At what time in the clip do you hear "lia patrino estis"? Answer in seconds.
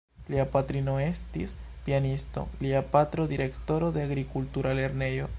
0.33-1.51